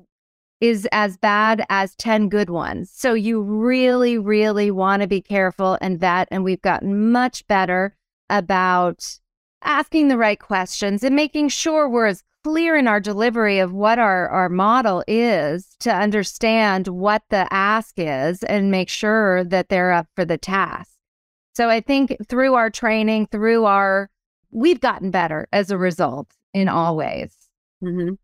is 0.61 0.87
as 0.93 1.17
bad 1.17 1.65
as 1.71 1.97
10 1.97 2.29
good 2.29 2.51
ones. 2.51 2.91
So 2.93 3.15
you 3.15 3.41
really, 3.41 4.19
really 4.19 4.71
want 4.71 5.01
to 5.01 5.09
be 5.09 5.23
careful 5.23 5.79
and 5.81 5.99
vet. 5.99 6.29
And 6.31 6.45
we've 6.45 6.61
gotten 6.61 7.11
much 7.11 7.47
better 7.47 7.97
about 8.29 9.19
asking 9.63 10.09
the 10.09 10.19
right 10.19 10.39
questions 10.39 11.03
and 11.03 11.17
making 11.17 11.49
sure 11.49 11.89
we're 11.89 12.07
as 12.07 12.23
clear 12.45 12.77
in 12.77 12.89
our 12.89 13.01
delivery 13.01 13.59
of 13.59 13.73
what 13.73 13.99
our, 13.99 14.29
our 14.29 14.49
model 14.49 15.05
is 15.07 15.77
to 15.81 15.95
understand 15.95 16.89
what 16.89 17.23
the 17.31 17.47
ask 17.53 17.95
is 17.97 18.43
and 18.45 18.71
make 18.71 18.89
sure 18.89 19.45
that 19.45 19.69
they're 19.69 19.93
up 19.93 20.09
for 20.15 20.25
the 20.25 20.39
task. 20.39 20.91
So 21.55 21.69
I 21.69 21.81
think 21.81 22.17
through 22.29 22.55
our 22.55 22.71
training, 22.71 23.27
through 23.27 23.65
our, 23.65 24.09
we've 24.51 24.81
gotten 24.81 25.11
better 25.11 25.49
as 25.53 25.71
a 25.71 25.79
result 25.79 26.29
in 26.55 26.69
all 26.69 26.97
ways. 26.97 27.35
Mm-hmm. 27.83 28.15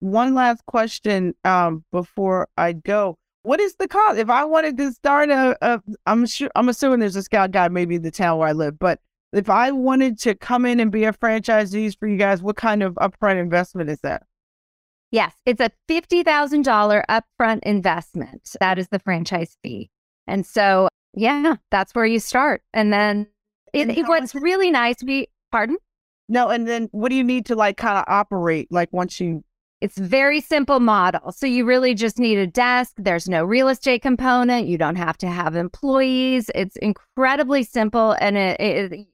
One 0.00 0.34
last 0.34 0.64
question 0.66 1.34
um, 1.44 1.84
before 1.92 2.48
I 2.56 2.72
go. 2.72 3.18
What 3.44 3.60
is 3.60 3.74
the 3.76 3.88
cost? 3.88 4.18
If 4.18 4.30
I 4.30 4.44
wanted 4.44 4.76
to 4.78 4.92
start 4.92 5.30
a, 5.30 5.56
a 5.62 5.80
I'm 6.06 6.26
sure, 6.26 6.50
I'm 6.54 6.68
assuming 6.68 7.00
there's 7.00 7.16
a 7.16 7.22
scout 7.22 7.50
guide 7.50 7.72
maybe 7.72 7.96
in 7.96 8.02
the 8.02 8.10
town 8.10 8.38
where 8.38 8.48
I 8.48 8.52
live, 8.52 8.78
but 8.78 9.00
if 9.32 9.48
I 9.48 9.72
wanted 9.72 10.18
to 10.20 10.34
come 10.34 10.66
in 10.66 10.78
and 10.78 10.92
be 10.92 11.04
a 11.04 11.12
franchisee 11.12 11.96
for 11.98 12.06
you 12.06 12.18
guys, 12.18 12.42
what 12.42 12.56
kind 12.56 12.82
of 12.82 12.94
upfront 12.94 13.40
investment 13.40 13.90
is 13.90 14.00
that? 14.00 14.24
Yes, 15.10 15.34
it's 15.44 15.60
a 15.60 15.70
$50,000 15.88 17.02
upfront 17.08 17.60
investment. 17.64 18.56
That 18.60 18.78
is 18.78 18.88
the 18.88 18.98
franchise 18.98 19.56
fee. 19.62 19.90
And 20.26 20.46
so, 20.46 20.88
yeah, 21.14 21.56
that's 21.70 21.94
where 21.94 22.06
you 22.06 22.20
start. 22.20 22.62
And 22.72 22.92
then 22.92 23.26
it, 23.72 23.88
and 23.88 24.08
what's 24.08 24.34
really 24.34 24.70
nice, 24.70 25.02
we, 25.02 25.28
pardon? 25.50 25.76
No, 26.28 26.48
and 26.48 26.66
then 26.66 26.88
what 26.92 27.10
do 27.10 27.16
you 27.16 27.24
need 27.24 27.46
to 27.46 27.54
like 27.54 27.76
kind 27.76 27.98
of 27.98 28.04
operate 28.06 28.68
like 28.70 28.92
once 28.92 29.20
you 29.20 29.44
it's 29.82 29.98
very 29.98 30.40
simple 30.40 30.78
model. 30.78 31.32
So 31.32 31.44
you 31.44 31.64
really 31.64 31.94
just 31.94 32.20
need 32.20 32.38
a 32.38 32.46
desk. 32.46 32.92
There's 32.98 33.28
no 33.28 33.44
real 33.44 33.66
estate 33.68 34.00
component. 34.00 34.68
You 34.68 34.78
don't 34.78 34.94
have 34.94 35.18
to 35.18 35.26
have 35.26 35.56
employees. 35.56 36.52
It's 36.54 36.76
incredibly 36.76 37.64
simple 37.64 38.12
and 38.20 38.36
it, 38.38 38.60
it 38.60 39.06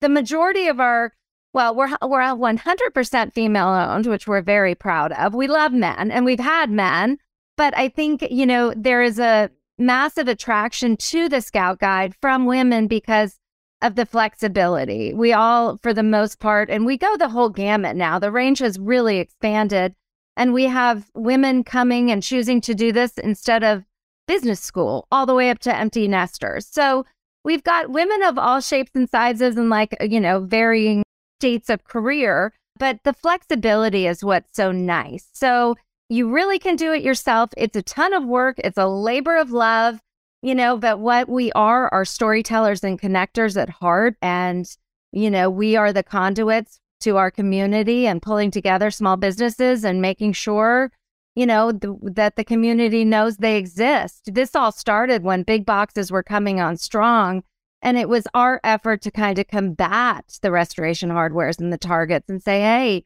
the 0.00 0.08
majority 0.08 0.68
of 0.68 0.78
our 0.78 1.12
well, 1.52 1.74
we're 1.74 1.88
we're 2.02 2.20
100% 2.20 3.32
female 3.32 3.68
owned, 3.68 4.06
which 4.06 4.26
we're 4.26 4.42
very 4.42 4.74
proud 4.74 5.12
of. 5.12 5.34
We 5.34 5.48
love 5.48 5.72
men 5.72 6.10
and 6.10 6.24
we've 6.24 6.40
had 6.40 6.70
men, 6.70 7.18
but 7.56 7.76
I 7.76 7.88
think, 7.88 8.22
you 8.30 8.46
know, 8.46 8.72
there 8.76 9.02
is 9.02 9.18
a 9.18 9.50
massive 9.78 10.28
attraction 10.28 10.96
to 10.96 11.28
the 11.28 11.40
Scout 11.40 11.78
Guide 11.78 12.14
from 12.20 12.46
women 12.46 12.86
because 12.86 13.38
of 13.82 13.96
the 13.96 14.06
flexibility. 14.06 15.12
We 15.12 15.32
all 15.32 15.76
for 15.76 15.92
the 15.92 16.02
most 16.02 16.40
part 16.40 16.70
and 16.70 16.86
we 16.86 16.96
go 16.96 17.16
the 17.16 17.28
whole 17.28 17.50
gamut 17.50 17.96
now. 17.96 18.18
The 18.18 18.32
range 18.32 18.60
has 18.60 18.78
really 18.78 19.18
expanded 19.18 19.94
and 20.36 20.52
we 20.52 20.64
have 20.64 21.10
women 21.14 21.64
coming 21.64 22.10
and 22.10 22.22
choosing 22.22 22.60
to 22.62 22.74
do 22.74 22.92
this 22.92 23.18
instead 23.18 23.62
of 23.62 23.84
business 24.26 24.60
school 24.60 25.06
all 25.12 25.26
the 25.26 25.34
way 25.34 25.50
up 25.50 25.58
to 25.60 25.76
empty 25.76 26.08
nesters. 26.08 26.66
So 26.66 27.04
we've 27.44 27.62
got 27.62 27.90
women 27.90 28.22
of 28.22 28.38
all 28.38 28.60
shapes 28.60 28.92
and 28.94 29.08
sizes 29.08 29.56
and 29.56 29.68
like, 29.68 29.94
you 30.00 30.20
know, 30.20 30.40
varying 30.40 31.02
states 31.40 31.68
of 31.68 31.84
career, 31.84 32.52
but 32.78 33.00
the 33.04 33.12
flexibility 33.12 34.06
is 34.06 34.24
what's 34.24 34.56
so 34.56 34.72
nice. 34.72 35.28
So 35.34 35.76
you 36.08 36.30
really 36.30 36.58
can 36.58 36.76
do 36.76 36.92
it 36.92 37.02
yourself. 37.02 37.50
It's 37.56 37.76
a 37.76 37.82
ton 37.82 38.12
of 38.12 38.24
work, 38.24 38.58
it's 38.58 38.78
a 38.78 38.86
labor 38.86 39.36
of 39.36 39.50
love, 39.50 40.00
you 40.42 40.54
know, 40.54 40.76
but 40.76 40.98
what 41.00 41.28
we 41.28 41.52
are 41.52 41.88
are 41.92 42.04
storytellers 42.04 42.84
and 42.84 43.00
connectors 43.00 43.60
at 43.60 43.70
heart. 43.70 44.16
And, 44.20 44.66
you 45.12 45.30
know, 45.30 45.50
we 45.50 45.76
are 45.76 45.92
the 45.92 46.02
conduits 46.02 46.80
to 47.00 47.16
our 47.16 47.30
community 47.30 48.06
and 48.06 48.22
pulling 48.22 48.50
together 48.50 48.90
small 48.90 49.16
businesses 49.16 49.84
and 49.84 50.00
making 50.00 50.32
sure 50.32 50.90
you 51.34 51.46
know, 51.46 51.72
the, 51.72 51.96
that 52.02 52.36
the 52.36 52.44
community 52.44 53.04
knows 53.04 53.36
they 53.36 53.56
exist. 53.56 54.30
This 54.32 54.54
all 54.54 54.72
started 54.72 55.24
when 55.24 55.42
big 55.42 55.66
boxes 55.66 56.10
were 56.10 56.22
coming 56.22 56.60
on 56.60 56.76
strong. 56.76 57.42
And 57.82 57.98
it 57.98 58.08
was 58.08 58.26
our 58.34 58.60
effort 58.64 59.02
to 59.02 59.10
kind 59.10 59.38
of 59.38 59.48
combat 59.48 60.38
the 60.40 60.50
restoration 60.50 61.10
hardwares 61.10 61.60
and 61.60 61.72
the 61.72 61.78
targets 61.78 62.30
and 62.30 62.42
say, 62.42 62.60
hey, 62.60 63.04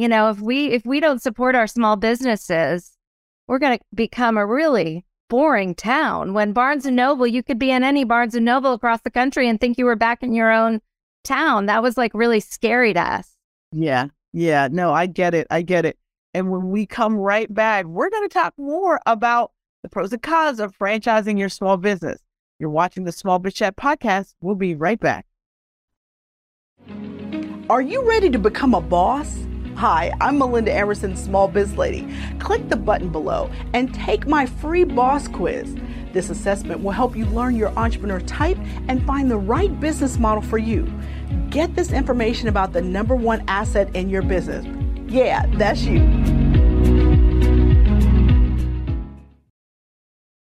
you 0.00 0.08
know, 0.08 0.30
if 0.30 0.40
we 0.40 0.68
if 0.68 0.86
we 0.86 0.98
don't 0.98 1.20
support 1.20 1.54
our 1.54 1.66
small 1.66 1.94
businesses, 1.94 2.92
we're 3.46 3.58
going 3.58 3.76
to 3.76 3.84
become 3.94 4.38
a 4.38 4.46
really 4.46 5.04
boring 5.28 5.74
town. 5.74 6.32
When 6.32 6.54
Barnes 6.54 6.86
and 6.86 6.96
Noble, 6.96 7.26
you 7.26 7.42
could 7.42 7.58
be 7.58 7.70
in 7.70 7.84
any 7.84 8.04
Barnes 8.04 8.34
and 8.34 8.46
Noble 8.46 8.72
across 8.72 9.02
the 9.02 9.10
country 9.10 9.46
and 9.46 9.60
think 9.60 9.76
you 9.76 9.84
were 9.84 9.96
back 9.96 10.22
in 10.22 10.32
your 10.32 10.50
own 10.50 10.80
town. 11.22 11.66
That 11.66 11.82
was 11.82 11.98
like 11.98 12.14
really 12.14 12.40
scary 12.40 12.94
to 12.94 13.00
us. 13.00 13.32
Yeah. 13.72 14.06
Yeah. 14.32 14.68
No, 14.72 14.90
I 14.90 15.04
get 15.04 15.34
it. 15.34 15.46
I 15.50 15.60
get 15.60 15.84
it. 15.84 15.98
And 16.32 16.50
when 16.50 16.70
we 16.70 16.86
come 16.86 17.16
right 17.16 17.52
back, 17.52 17.84
we're 17.84 18.08
going 18.08 18.26
to 18.26 18.32
talk 18.32 18.54
more 18.56 19.00
about 19.04 19.52
the 19.82 19.90
pros 19.90 20.14
and 20.14 20.22
cons 20.22 20.60
of 20.60 20.74
franchising 20.78 21.38
your 21.38 21.50
small 21.50 21.76
business. 21.76 22.22
You're 22.58 22.70
watching 22.70 23.04
the 23.04 23.12
Small 23.12 23.38
Biz 23.38 23.52
Chat 23.52 23.76
podcast. 23.76 24.32
We'll 24.40 24.54
be 24.54 24.74
right 24.74 24.98
back. 24.98 25.26
Are 27.68 27.82
you 27.82 28.08
ready 28.08 28.30
to 28.30 28.38
become 28.38 28.72
a 28.72 28.80
boss? 28.80 29.49
Hi, 29.80 30.12
I'm 30.20 30.38
Melinda 30.38 30.72
Emerson, 30.72 31.16
Small 31.16 31.48
Biz 31.48 31.76
Lady. 31.76 32.06
Click 32.38 32.68
the 32.68 32.76
button 32.76 33.08
below 33.08 33.50
and 33.72 33.94
take 33.94 34.26
my 34.26 34.44
free 34.44 34.84
boss 34.84 35.26
quiz. 35.26 35.74
This 36.12 36.28
assessment 36.28 36.82
will 36.82 36.90
help 36.90 37.16
you 37.16 37.24
learn 37.26 37.56
your 37.56 37.70
entrepreneur 37.78 38.20
type 38.20 38.58
and 38.88 39.02
find 39.06 39.30
the 39.30 39.38
right 39.38 39.80
business 39.80 40.18
model 40.18 40.42
for 40.42 40.58
you. 40.58 40.86
Get 41.48 41.74
this 41.74 41.92
information 41.92 42.48
about 42.48 42.72
the 42.72 42.82
number 42.82 43.16
one 43.16 43.42
asset 43.48 43.94
in 43.96 44.10
your 44.10 44.22
business 44.22 44.66
yeah, 45.10 45.44
that's 45.54 45.82
you. 45.82 46.00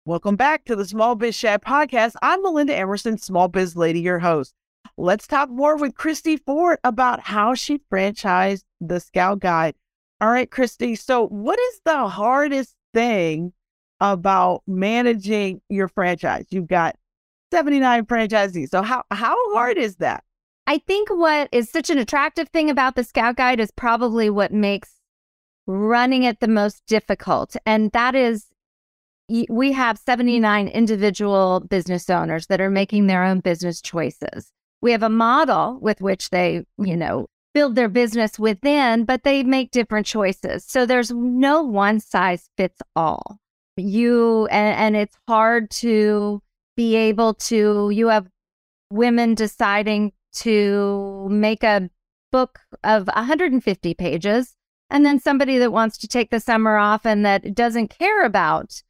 Welcome 0.05 0.35
back 0.35 0.65
to 0.65 0.75
the 0.75 0.85
Small 0.85 1.15
Biz 1.15 1.37
Chat 1.37 1.65
podcast. 1.65 2.15
I'm 2.21 2.43
Melinda 2.43 2.75
Emerson, 2.75 3.17
Small 3.17 3.47
Biz 3.47 3.77
Lady, 3.77 4.01
your 4.01 4.19
host. 4.19 4.55
Let's 5.01 5.27
talk 5.27 5.49
more 5.49 5.77
with 5.77 5.95
Christy 5.95 6.37
Ford 6.37 6.79
about 6.85 7.21
how 7.21 7.55
she 7.55 7.81
franchised 7.91 8.65
the 8.83 9.01
Scout 9.01 9.41
Guide. 9.41 9.75
All 10.21 10.29
right, 10.31 10.51
Christy. 10.51 10.95
So, 10.95 11.27
what 11.29 11.59
is 11.59 11.81
the 11.87 12.07
hardest 12.07 12.75
thing 12.93 13.55
about 13.99 14.63
managing 14.67 15.63
your 15.71 15.89
franchise? 15.89 16.45
You've 16.51 16.69
got 16.69 16.97
79 17.51 18.05
franchisees. 18.05 18.69
So, 18.69 18.83
how, 18.83 19.05
how 19.11 19.37
hard 19.55 19.79
is 19.79 19.97
that? 19.97 20.23
I 20.67 20.77
think 20.77 21.09
what 21.09 21.49
is 21.51 21.71
such 21.71 21.89
an 21.89 21.97
attractive 21.97 22.51
thing 22.51 22.69
about 22.69 22.95
the 22.95 23.03
Scout 23.03 23.37
Guide 23.37 23.59
is 23.59 23.71
probably 23.71 24.29
what 24.29 24.53
makes 24.53 24.97
running 25.67 26.25
it 26.25 26.41
the 26.41 26.49
most 26.49 26.83
difficult. 26.87 27.57
And 27.65 27.91
that 27.93 28.15
is, 28.15 28.49
we 29.49 29.73
have 29.73 29.97
79 29.97 30.69
individual 30.69 31.61
business 31.61 32.11
owners 32.11 32.49
that 32.49 32.61
are 32.61 32.69
making 32.69 33.07
their 33.07 33.25
own 33.25 33.41
business 33.41 33.81
choices. 33.81 34.53
We 34.83 34.93
have 34.93 35.03
a 35.03 35.11
model 35.11 35.79
with 35.81 36.01
which 36.01 36.31
they, 36.31 36.65
you 36.79 36.97
know, 36.97 37.27
build 37.53 37.75
their 37.75 37.89
business 37.89 38.39
within, 38.39 39.05
but 39.05 39.25
they 39.25 39.43
make 39.43 39.71
different 39.71 40.07
choices. 40.07 40.65
So 40.65 40.87
there's 40.87 41.11
no 41.11 41.63
one 41.63 42.01
size 42.01 42.49
fits 42.57 42.81
all. 42.95 43.39
You, 43.77 44.47
and, 44.47 44.77
and 44.77 44.97
it's 44.97 45.17
hard 45.27 45.71
to 45.73 46.43
be 46.77 46.97
able 46.97 47.35
to, 47.35 47.91
you 47.91 48.09
have 48.09 48.29
women 48.91 49.35
deciding 49.35 50.13
to 50.33 51.27
make 51.31 51.63
a 51.63 51.91
book 52.31 52.61
of 52.85 53.07
150 53.09 53.95
pages 53.95 54.55
and 54.91 55.05
then 55.05 55.21
somebody 55.21 55.59
that 55.59 55.73
wants 55.73 55.99
to 55.99 56.09
take 56.09 56.31
the 56.31 56.41
summer 56.41 56.77
off 56.77 57.07
and 57.07 57.25
that 57.25 57.55
doesn't 57.55 57.89
care 57.89 58.25
about 58.25 58.83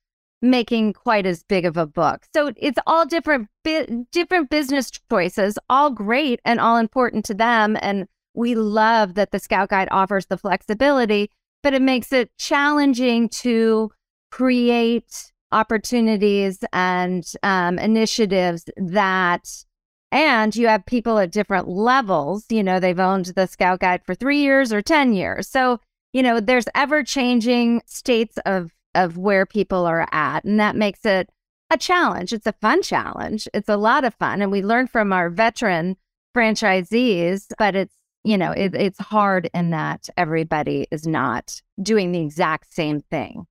making 0.42 0.92
quite 0.92 1.26
as 1.26 1.42
big 1.42 1.64
of 1.64 1.76
a 1.76 1.86
book. 1.86 2.26
So 2.34 2.52
it's 2.56 2.78
all 2.86 3.06
different 3.06 3.48
bi- 3.64 3.86
different 4.10 4.50
business 4.50 4.90
choices, 5.10 5.58
all 5.68 5.90
great 5.90 6.40
and 6.44 6.60
all 6.60 6.76
important 6.76 7.24
to 7.26 7.34
them 7.34 7.76
and 7.80 8.06
we 8.34 8.54
love 8.54 9.14
that 9.14 9.32
the 9.32 9.38
Scout 9.38 9.70
Guide 9.70 9.88
offers 9.90 10.26
the 10.26 10.38
flexibility, 10.38 11.30
but 11.62 11.74
it 11.74 11.82
makes 11.82 12.12
it 12.12 12.30
challenging 12.38 13.28
to 13.28 13.90
create 14.30 15.32
opportunities 15.52 16.60
and 16.72 17.24
um, 17.42 17.78
initiatives 17.78 18.64
that 18.76 19.64
and 20.12 20.56
you 20.56 20.66
have 20.66 20.84
people 20.86 21.18
at 21.18 21.30
different 21.30 21.68
levels. 21.68 22.44
You 22.50 22.64
know, 22.64 22.80
they've 22.80 22.98
owned 22.98 23.26
the 23.26 23.46
Scout 23.46 23.80
Guide 23.80 24.02
for 24.04 24.14
three 24.14 24.40
years 24.40 24.72
or 24.72 24.82
10 24.82 25.12
years. 25.12 25.48
So, 25.48 25.78
you 26.12 26.22
know, 26.22 26.40
there's 26.40 26.64
ever 26.74 27.04
changing 27.04 27.82
states 27.86 28.36
of, 28.44 28.72
of 28.94 29.16
where 29.16 29.46
people 29.46 29.86
are 29.86 30.06
at. 30.12 30.44
And 30.44 30.58
that 30.60 30.76
makes 30.76 31.04
it 31.04 31.30
a 31.70 31.78
challenge. 31.78 32.32
It's 32.32 32.46
a 32.46 32.52
fun 32.52 32.82
challenge. 32.82 33.48
It's 33.54 33.68
a 33.68 33.76
lot 33.76 34.04
of 34.04 34.14
fun. 34.14 34.42
And 34.42 34.50
we 34.50 34.62
learn 34.62 34.86
from 34.86 35.12
our 35.12 35.30
veteran 35.30 35.96
franchisees, 36.36 37.46
but 37.58 37.74
it's, 37.74 37.94
you 38.24 38.36
know, 38.36 38.52
it, 38.52 38.74
it's 38.74 38.98
hard 38.98 39.48
in 39.54 39.70
that 39.70 40.08
everybody 40.16 40.86
is 40.90 41.06
not 41.06 41.60
doing 41.82 42.12
the 42.12 42.20
exact 42.20 42.72
same 42.72 43.00
thing. 43.00 43.46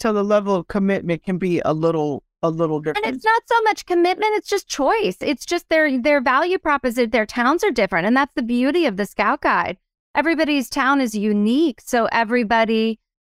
So 0.00 0.12
the 0.12 0.24
level 0.24 0.56
of 0.56 0.68
commitment 0.68 1.22
can 1.22 1.38
be 1.38 1.60
a 1.64 1.72
little 1.72 2.24
a 2.44 2.50
little 2.50 2.80
different. 2.80 3.06
And 3.06 3.14
it's 3.14 3.24
not 3.24 3.42
so 3.46 3.62
much 3.62 3.86
commitment, 3.86 4.32
it's 4.34 4.48
just 4.48 4.66
choice. 4.66 5.16
It's 5.20 5.46
just 5.46 5.68
their 5.68 6.00
their 6.00 6.20
value 6.20 6.58
proposition, 6.58 7.10
their 7.10 7.26
towns 7.26 7.62
are 7.62 7.70
different. 7.70 8.06
And 8.06 8.16
that's 8.16 8.32
the 8.34 8.42
beauty 8.42 8.86
of 8.86 8.96
the 8.96 9.06
scout 9.06 9.42
guide. 9.42 9.78
Everybody's 10.14 10.68
town 10.68 11.00
is 11.00 11.14
unique, 11.14 11.80
so 11.80 12.06
everybody 12.06 12.98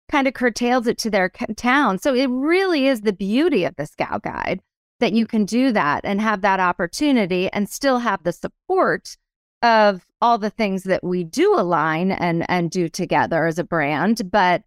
kind 0.09 0.27
of 0.27 0.33
curtails 0.33 0.87
it 0.87 0.97
to 0.99 1.09
their 1.09 1.29
town. 1.55 1.99
So 1.99 2.13
it 2.13 2.29
really 2.29 2.87
is 2.87 3.01
the 3.01 3.13
beauty 3.13 3.65
of 3.65 3.75
the 3.75 3.85
scout 3.85 4.23
guide 4.23 4.61
that 4.99 5.13
you 5.13 5.25
can 5.25 5.45
do 5.45 5.71
that 5.71 6.01
and 6.03 6.21
have 6.21 6.41
that 6.41 6.59
opportunity 6.59 7.49
and 7.49 7.69
still 7.69 7.99
have 7.99 8.23
the 8.23 8.31
support 8.31 9.17
of 9.61 10.05
all 10.21 10.37
the 10.37 10.49
things 10.49 10.83
that 10.83 11.03
we 11.03 11.23
do 11.23 11.55
align 11.57 12.11
and 12.11 12.49
and 12.49 12.69
do 12.69 12.89
together 12.89 13.45
as 13.45 13.57
a 13.57 13.63
brand, 13.63 14.29
but 14.29 14.63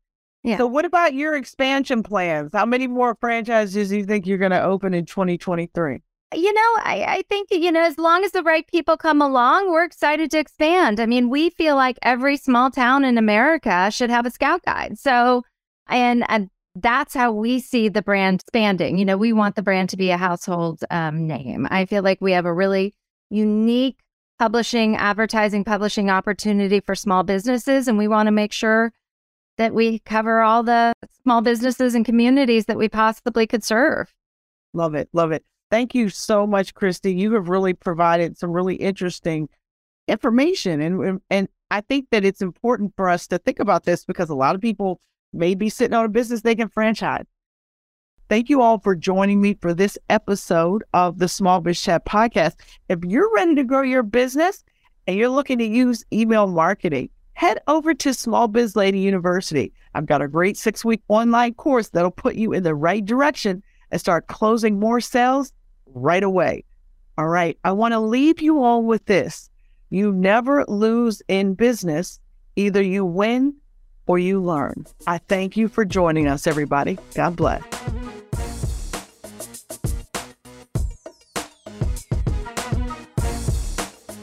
yeah. 0.47 0.59
So, 0.59 0.67
what 0.69 0.85
about 0.85 1.13
your 1.13 1.35
expansion 1.35 2.05
plans? 2.05 2.51
How 2.53 2.65
many 2.65 2.87
more 2.87 3.17
franchises 3.21 3.89
do 3.89 3.97
you 3.97 4.05
think 4.05 4.27
you're 4.27 4.39
going 4.39 4.53
to 4.53 4.63
open 4.63 4.95
in 4.95 5.05
2023? 5.05 6.03
You 6.35 6.53
know, 6.53 6.61
I, 6.83 7.05
I 7.07 7.25
think, 7.29 7.49
you 7.53 7.71
know, 7.71 7.83
as 7.83 7.99
long 7.99 8.25
as 8.25 8.33
the 8.33 8.43
right 8.43 8.67
people 8.67 8.97
come 8.97 9.23
along, 9.23 9.71
we're 9.71 9.85
excited 9.85 10.31
to 10.33 10.39
expand. 10.39 10.99
I 10.99 11.07
mean, 11.07 11.31
we 11.31 11.51
feel 11.51 11.77
like 11.77 11.99
every 12.03 12.37
small 12.37 12.71
town 12.71 13.05
in 13.05 13.17
America 13.17 13.91
should 13.93 14.11
have 14.11 14.27
a 14.27 14.31
scout 14.31 14.63
guide. 14.65 14.99
So, 14.99 15.45
and, 15.89 16.25
and 16.29 16.51
that's 16.75 17.15
how 17.15 17.31
we 17.31 17.61
see 17.61 17.89
the 17.89 18.03
brand 18.03 18.41
expanding. 18.41 18.99
You 18.99 19.05
know, 19.05 19.17
we 19.17 19.33
want 19.33 19.55
the 19.55 19.63
brand 19.63 19.89
to 19.91 19.97
be 19.97 20.11
a 20.11 20.17
household 20.17 20.83
um, 20.91 21.29
name. 21.29 21.69
I 21.71 21.87
feel 21.87 22.03
like 22.03 22.21
we 22.21 22.33
have 22.33 22.45
a 22.45 22.53
really 22.53 22.95
unique 23.31 24.01
publishing, 24.39 24.97
advertising, 24.97 25.65
publishing 25.65 26.11
opportunity 26.11 26.81
for 26.81 26.95
small 26.95 27.23
businesses, 27.23 27.89
and 27.89 27.97
we 27.97 28.09
want 28.09 28.27
to 28.27 28.33
make 28.33 28.53
sure 28.53 28.93
that 29.59 29.73
we 29.73 30.01
cover 30.01 30.43
all 30.43 30.63
the 30.63 30.93
small 31.23 31.41
businesses 31.41 31.95
and 31.95 32.05
communities 32.05 32.67
that 32.67 32.77
we 32.77 32.89
possibly 32.89 33.47
could 33.47 33.65
serve. 33.65 34.13
Love 34.75 34.95
it. 34.95 35.09
Love 35.15 35.33
it. 35.33 35.45
Thank 35.71 35.95
you 35.95 36.09
so 36.09 36.47
much, 36.47 36.75
Christy. 36.75 37.15
You 37.15 37.33
have 37.35 37.49
really 37.49 37.75
provided 37.75 38.39
some 38.39 38.53
really 38.53 38.77
interesting 38.77 39.49
information. 40.07 40.81
And, 40.81 41.21
and 41.31 41.49
I 41.71 41.81
think 41.81 42.07
that 42.11 42.25
it's 42.25 42.41
important 42.41 42.93
for 42.97 43.09
us 43.09 43.27
to 43.29 43.39
think 43.39 43.59
about 43.59 43.85
this 43.85 44.05
because 44.05 44.31
a 44.31 44.35
lot 44.35 44.55
of 44.55 44.61
people 44.61 45.01
may 45.33 45.55
be 45.55 45.69
sitting 45.69 45.95
on 45.95 46.05
a 46.05 46.09
business 46.09 46.43
they 46.43 46.55
can 46.55 46.69
franchise. 46.69 47.25
Thank 48.29 48.49
you 48.49 48.61
all 48.61 48.79
for 48.79 48.97
joining 48.97 49.41
me 49.41 49.55
for 49.61 49.73
this 49.73 49.97
episode 50.09 50.83
of 50.95 51.19
the 51.19 51.29
Small 51.29 51.61
Biz 51.61 51.81
Chat 51.81 52.05
podcast. 52.05 52.55
If 52.89 53.05
you're 53.05 53.33
ready 53.35 53.55
to 53.55 53.65
grow 53.65 53.83
your 53.83 54.03
business 54.03 54.65
and 55.07 55.17
you're 55.17 55.29
looking 55.29 55.59
to 55.59 55.65
use 55.65 56.05
email 56.13 56.49
marketing, 56.49 57.11
head 57.35 57.61
over 57.69 57.95
to 57.95 58.15
Small 58.15 58.49
Biz 58.49 58.75
Lady 58.75 58.99
University. 58.99 59.73
I've 59.95 60.07
got 60.07 60.23
a 60.23 60.29
great 60.29 60.57
six 60.57 60.85
week 60.85 61.03
online 61.09 61.55
course 61.55 61.91
that'll 61.91 62.11
put 62.11 62.35
you 62.35 62.53
in 62.53 62.65
the 62.65 62.75
right 62.75 63.05
direction 63.05 63.63
and 63.91 64.01
start 64.01 64.27
closing 64.27 64.79
more 64.79 65.01
sales 65.01 65.53
right 65.87 66.23
away. 66.23 66.65
All 67.19 67.29
right. 67.29 67.59
I 67.65 67.73
want 67.73 67.93
to 67.93 68.01
leave 68.01 68.41
you 68.41 68.63
all 68.63 68.83
with 68.83 69.05
this. 69.07 69.49
You 69.91 70.13
never 70.13 70.65
lose 70.69 71.23
in 71.29 71.55
business. 71.55 72.21
Either 72.57 72.83
you 72.83 73.05
win 73.05 73.55
or 74.07 74.19
you 74.19 74.43
learn. 74.43 74.87
I 75.07 75.19
thank 75.19 75.57
you 75.57 75.69
for 75.69 75.85
joining 75.85 76.27
us, 76.27 76.47
everybody. 76.47 76.99
God 77.15 77.37
bless. 77.37 77.63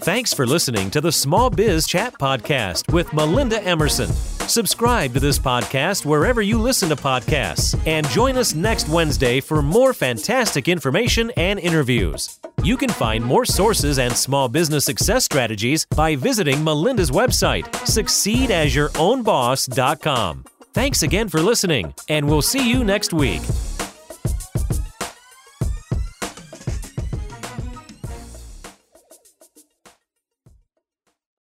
Thanks 0.04 0.34
for 0.34 0.46
listening 0.46 0.92
to 0.92 1.00
the 1.00 1.14
Small 1.14 1.50
Biz 1.50 1.88
Chat 1.88 2.14
Podcast 2.20 2.92
with 2.92 3.14
Melinda 3.14 3.64
Emerson. 3.64 4.10
Subscribe 4.48 5.14
to 5.14 5.20
this 5.20 5.38
podcast 5.40 6.06
wherever 6.06 6.40
you 6.42 6.60
listen 6.60 6.88
to 6.90 6.96
podcasts 6.96 7.76
and 7.88 8.08
join 8.10 8.38
us 8.38 8.54
next 8.54 8.88
Wednesday 8.88 9.40
for 9.40 9.64
more 9.64 9.94
fantastic 9.94 10.68
information 10.68 11.32
and 11.38 11.60
interviews. 11.60 12.40
You 12.62 12.78
can 12.78 12.90
find 12.90 13.24
more 13.26 13.46
sources 13.46 13.98
and 14.00 14.16
small 14.16 14.50
business 14.50 14.86
success 14.86 15.26
strategies 15.26 15.86
by 15.86 16.16
visiting 16.16 16.64
Melinda's 16.64 17.10
website, 17.12 17.64
succeedasYourOwnBoss.com. 17.88 20.46
Thanks 20.74 21.04
again 21.04 21.30
for 21.30 21.40
listening, 21.40 21.94
and 22.10 22.28
we'll 22.28 22.42
see 22.42 22.70
you 22.70 22.84
next 22.84 23.14
week. 23.14 23.42